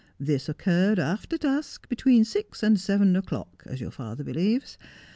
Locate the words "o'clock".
3.15-3.61